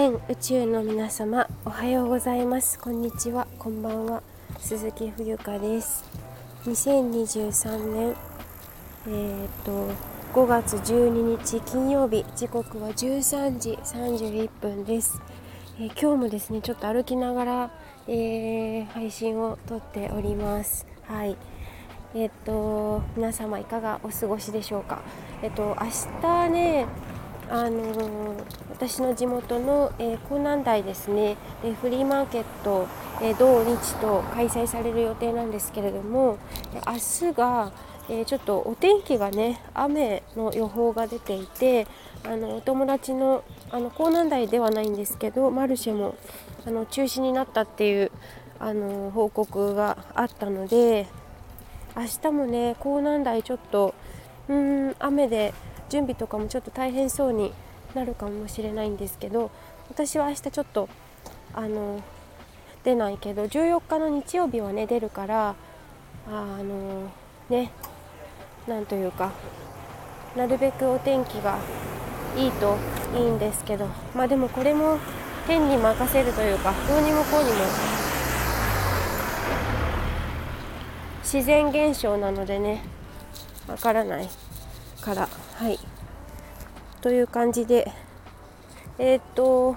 [0.00, 2.78] 全宇宙の皆様おはようございます。
[2.78, 3.46] こんにちは。
[3.58, 4.22] こんばんは。
[4.58, 6.06] 鈴木冬香です。
[6.64, 8.16] 2023年
[9.06, 9.90] えー、っと
[10.32, 12.24] 5月12日金曜日。
[12.34, 15.20] 時刻は13時31分です、
[15.78, 17.70] えー、今日もですねちょっと歩きながら、
[18.08, 20.86] えー、配信を撮っております。
[21.08, 21.36] はい。
[22.14, 25.02] えっと皆様いかがお過ごしでしょうか。
[25.42, 26.86] えっと明日ね
[27.50, 28.36] あの
[28.70, 32.86] 私の地元の、えー、江南台ですね、え、フリーマーケット、
[33.20, 36.38] えー、土日と開催される予定なんですけれども
[36.86, 37.72] 明日が、
[38.08, 41.88] えちょっとお天気がね雨の予報が出ていて
[42.24, 46.16] あのお友達のあの江南台ではないんですけどマルシェも
[46.66, 48.12] あの中止になったっていう
[48.60, 51.08] あの報告があったので
[51.96, 53.94] 明日もね江南台ちょっと
[54.50, 55.54] うん雨で
[55.88, 57.52] 準備とかもちょっと大変そうに
[57.94, 59.52] なるかもしれないんですけど
[59.88, 60.88] 私は明日ちょっと
[61.54, 62.02] あの
[62.82, 65.54] 出ないけど14日の日曜日はね出るから
[66.28, 67.10] あの
[67.48, 67.70] ね
[68.66, 69.30] なんというか
[70.36, 71.58] なるべくお天気が
[72.36, 72.76] いいと
[73.16, 74.98] いいんですけどまあでもこれも
[75.46, 77.56] 天に任せるというかどうにもこうにも
[81.22, 82.82] 自然現象なのでね
[83.70, 84.28] わからない
[85.00, 85.28] から。
[85.54, 85.78] はい。
[87.00, 87.90] という感じで。
[89.02, 89.76] えー、っと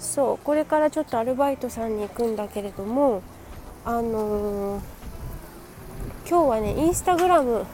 [0.00, 3.22] そうこれからちょっとアルバイトさんに行くんだけれども
[3.84, 4.82] あのー、
[6.28, 7.64] 今日はねインスタグラム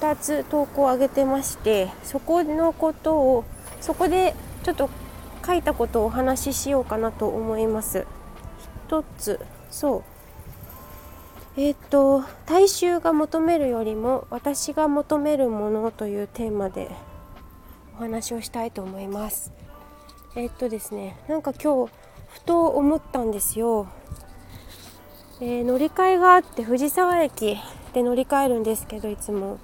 [0.00, 3.44] 2つ投稿を上げてましてそこのことを
[3.82, 4.88] そこでちょっと
[5.46, 8.06] 書いたことをお話ししようかなと思います。
[8.88, 10.02] 1つそう
[11.56, 16.90] えっ、と大衆が求めるよりも私が求めるものというテーマで
[17.96, 19.52] お話をしたいと思います。
[20.36, 21.92] えっ、とですねなんか今日
[22.28, 23.88] ふと思ったんですよ、
[25.40, 27.58] えー、乗り換えがあって藤沢駅
[27.94, 29.58] で乗り換えるんですけどいつも。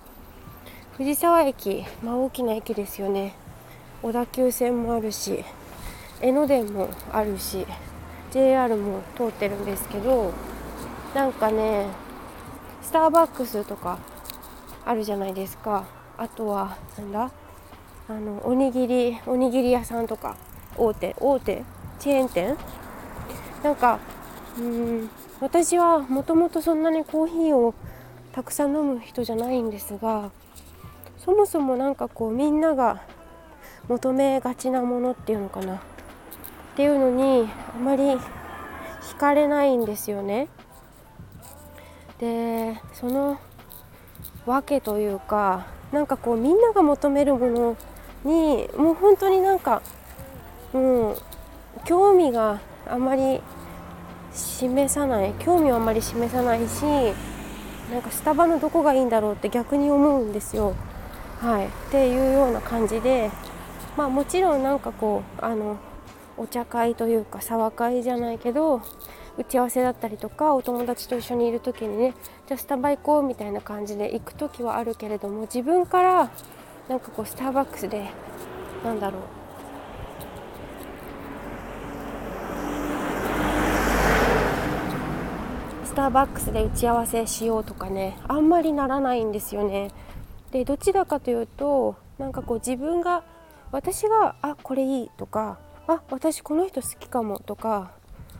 [0.96, 3.34] 藤沢駅、まあ、大きな駅ですよね。
[4.02, 5.44] 小田急線もあるし
[6.20, 7.66] 江ノ電もあるし
[8.32, 10.32] JR も通ってるんですけど
[11.14, 11.86] なんかね
[12.82, 13.98] スターバックスとか
[14.84, 15.84] あるじゃないですか。
[16.18, 17.30] あとはなんだ？
[18.08, 20.36] あのおにぎりおにぎり屋さんとか。
[20.78, 21.64] 大手大手？
[21.98, 22.56] チェーン店？
[23.64, 23.98] なんか
[24.58, 27.74] うん私はもともとそんなにコーヒーを
[28.32, 30.30] たくさん飲む人じゃないんですが
[31.18, 33.02] そもそも何かこうみんなが
[33.88, 35.76] 求めがちなものっていうのかな？
[35.76, 35.78] っ
[36.76, 38.20] ていうのにあまり惹
[39.18, 40.48] かれないんですよね。
[42.18, 43.38] でその
[44.46, 47.76] 訳というかなんかこうみんなが求めるもの
[48.24, 49.82] にもう本当になんか
[50.72, 51.14] うん
[51.84, 53.40] 興味があまり
[54.32, 56.82] 示さない興味をあまり示さないし
[57.90, 60.74] なんかスタバのどこがいいんだろうって逆に思うんですよ。
[61.40, 63.30] はい、っていうような感じで
[63.96, 65.76] まあもちろんなんかこうあの
[66.38, 68.82] お茶会というか茶話会じゃないけど
[69.38, 72.14] 打ち合わせだったりとかお友達と一緒にいる時にね
[72.46, 76.30] じゃあスタバ行こうみたいな感じで行く時はあるけれども自分から
[76.88, 78.08] なんかこうスターバックスで
[78.84, 79.22] なんだろう
[85.86, 89.90] スターバックスで打ち合わせしようとかねあんまりならないんですよね。
[90.50, 93.24] でどちらかというとなんかこう自分が
[93.72, 95.58] 私があこれいいとか
[95.88, 97.92] あ私この人好きかもとか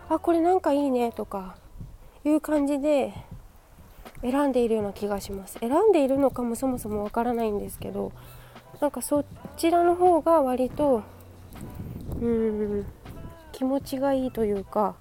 [0.08, 1.56] あこれなんかいいねとか
[2.24, 3.14] いう感じで
[4.22, 5.58] 選んでいるような気がします。
[5.60, 8.12] 選んでいるのかもそもそもわからないんですけど
[8.80, 9.24] なんかそ
[9.56, 11.02] ちらの方が割と
[12.20, 12.86] うん
[13.52, 14.96] 気持ちがいいというか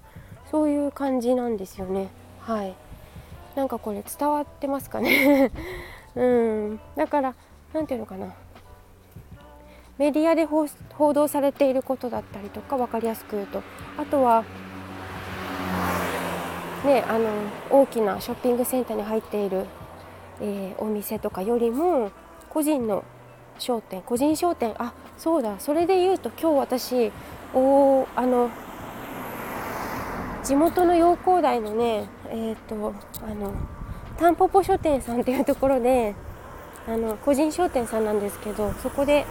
[0.50, 2.08] そういう感じなんですよね。
[2.40, 2.74] はい。
[3.56, 5.50] なんかこれ伝わってますかね。
[6.14, 6.80] うん。
[6.94, 7.34] だから
[7.72, 8.32] 何て言うのかな。
[9.98, 13.62] メディアで報道されていることだったりとか分かりやすく言うと。
[13.96, 14.44] あとは
[16.84, 17.28] ね、あの
[17.68, 19.66] 大きなショッピングセンターに入っている、
[20.40, 22.12] えー、お店とかよりも
[22.48, 23.02] 個人の
[23.58, 27.12] 商店個人商店あそうだそれで言うと今日私
[27.54, 28.50] おあの
[30.44, 32.94] 地元の陽光台のねえっ、ー、と
[33.26, 33.52] あの
[34.16, 36.14] タンポポ書店さんっていうところで
[36.86, 39.26] あの個人商店さんなんですけどそこで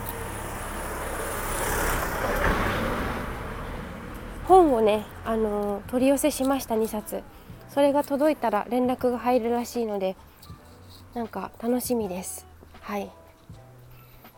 [4.48, 7.24] 本をねあの取り寄せしました2冊。
[7.70, 10.16] それが届いたら連絡が入るらしいので
[11.14, 12.48] なんか楽しみです。
[12.82, 13.12] はい。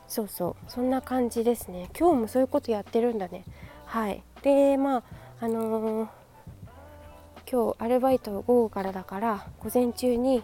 [0.08, 0.72] そうそう。
[0.72, 1.90] そんな感じですね。
[1.98, 3.44] 今日もそういうことやってるんだね。
[3.86, 4.24] はい。
[4.42, 5.04] でまあ
[5.42, 6.08] あのー、
[7.52, 10.44] 今日アルバイト午後からだから午前中に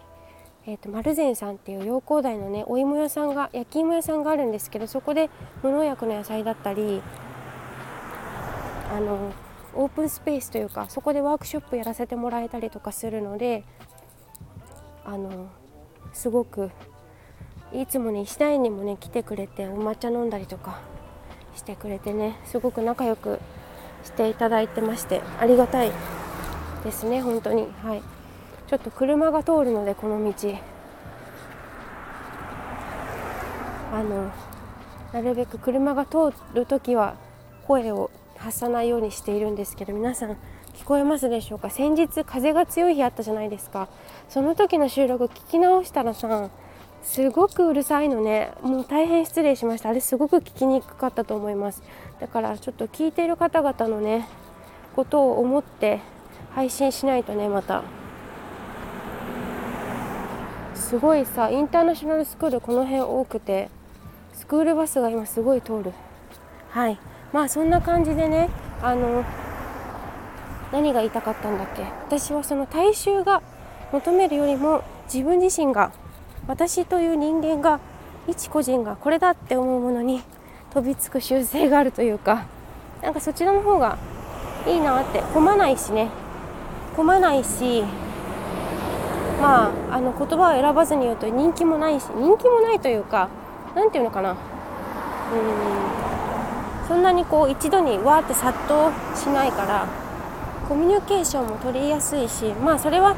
[0.66, 5.28] えーと、丸善さんっていう陽光台のねお芋屋さんが焼き芋屋さんがあるんですけどそこで
[5.62, 7.02] 無農薬の野菜だったり
[8.90, 9.32] あの
[9.76, 13.64] オープンスペースというかそこでワークショップやらせてもらえたりとかするので
[15.04, 15.48] あの
[16.12, 16.70] すごく
[17.72, 20.80] いつもね石田園にもね来てくれてお抹茶飲んだりとか
[21.56, 23.40] してくれてねすごく仲良く
[24.04, 25.90] していただいてましてありがたい
[26.84, 27.66] ですね本当に。
[27.82, 28.02] はい。
[28.66, 30.54] ちょっと車が通るのでこの道。
[33.92, 34.30] あの
[35.12, 37.14] なるべく車が通る時は
[37.66, 40.30] 声を発さないようにしているんですけど皆さん
[40.74, 41.70] 聞こえますでしょうか？
[41.70, 43.88] 先日風が強い日あったじゃないですか。
[44.28, 46.50] その時の収録聞き直したらさ
[47.02, 48.52] すごくうるさいのね。
[48.62, 49.90] もう大変失礼しました。
[49.90, 51.82] あれすごく聞きにくかったと思います。
[52.18, 54.26] だからちょっと聞いている方々のね
[54.96, 56.00] ことを思って
[56.54, 57.82] 配信しないとねまた。
[60.74, 63.68] すごいさインターナショナルスクールこの辺多くて
[64.32, 65.92] スクールバスが今すごい通る。
[66.70, 66.98] はい。
[67.34, 68.48] まあそんな感じでね
[68.80, 69.24] あの
[70.70, 71.82] 何が言いたかったんだっけ？
[72.06, 73.42] 私はその大衆が
[73.90, 75.90] 求めるよりも自分自身が
[76.46, 77.80] 私という人間が
[78.28, 80.22] 一個人がこれだって思うものに
[80.72, 82.46] 飛びつく習性があるというか
[83.02, 83.98] なんかそちらの方が
[84.64, 86.10] いいなって混まないしね。
[86.94, 87.82] 混まないし
[89.42, 93.28] まああの言葉を選ばずに言うと人気もないし人気もないというか
[93.74, 94.30] 何て言うのかな。
[94.30, 96.13] うん。
[96.88, 99.86] そんなにこう一度にわーって殺到しないから
[100.68, 103.14] コミュニケーションも取りやすいしまあそれは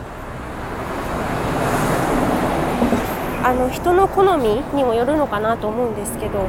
[3.44, 6.48] あの人の好みにもよるのかなと思うんですけど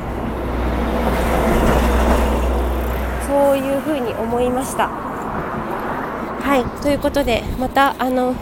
[3.27, 4.87] そういうふうに思いました。
[4.87, 8.33] はいということでまたあの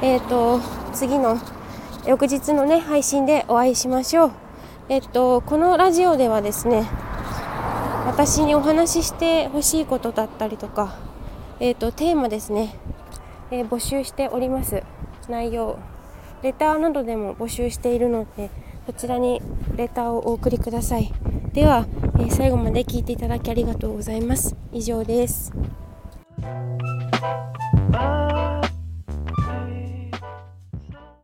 [0.00, 0.60] えっ、ー、と
[0.94, 1.38] 次の
[2.06, 4.32] 翌日のね配信でお会いしましょう。
[4.88, 6.88] えっ、とこのラジオではですね
[8.06, 10.96] 私にお話ししてほしいことだったりとか、
[11.60, 12.74] え、ー、とテーマですね、
[13.50, 14.82] え募集しております。
[15.28, 15.78] 内容。
[16.42, 18.48] レターなどでも募集しているので
[18.86, 19.42] そちらに
[19.76, 21.12] レターをお送りください。
[21.52, 21.86] では、
[22.18, 24.56] え最後まで聞いていただきありがとうございます。
[24.72, 25.52] 以上です。